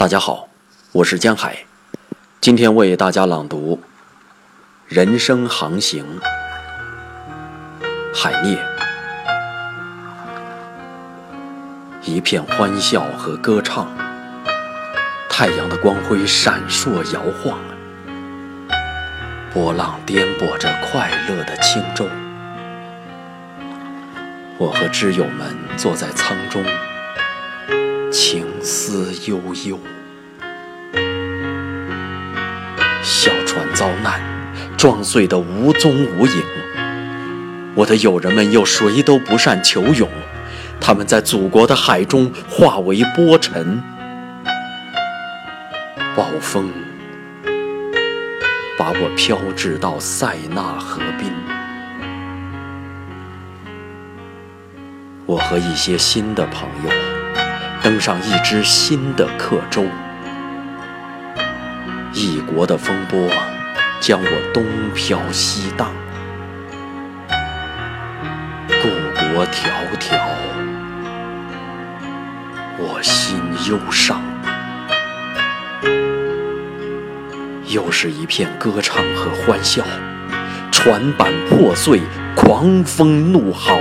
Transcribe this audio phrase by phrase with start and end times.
[0.00, 0.48] 大家好，
[0.92, 1.58] 我是江海，
[2.40, 3.78] 今天为大家朗读
[4.88, 6.06] 《人生航行》，
[8.14, 8.58] 海涅。
[12.02, 13.86] 一片欢笑和歌唱，
[15.28, 17.58] 太阳的光辉闪烁摇晃，
[19.52, 22.06] 波浪颠簸着快乐的轻舟。
[24.56, 26.64] 我和挚友们坐在舱中。
[28.10, 29.78] 情思悠悠，
[33.04, 34.20] 小船遭难，
[34.76, 36.42] 撞碎得无踪无影。
[37.76, 40.08] 我的友人们又谁都不善求泳，
[40.80, 43.80] 他们在祖国的海中化为波尘。
[46.16, 46.68] 暴风
[48.76, 51.32] 把我飘至到塞纳河滨，
[55.26, 57.09] 我和一些新的朋友。
[57.82, 59.84] 登上一只新的客舟，
[62.12, 63.18] 异国的风波
[64.00, 64.62] 将我东
[64.94, 65.90] 飘西荡，
[68.68, 68.88] 故
[69.34, 70.20] 国迢迢，
[72.78, 74.20] 我心忧伤。
[77.66, 79.82] 又是一片歌唱和欢笑，
[80.70, 82.02] 船板破碎，
[82.36, 83.74] 狂风怒号。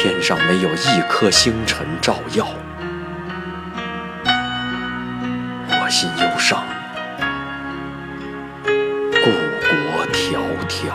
[0.00, 2.46] 天上没有一颗星辰照耀，
[5.68, 6.64] 我心忧伤，
[9.12, 9.32] 故
[9.66, 10.38] 国迢
[10.68, 10.92] 迢。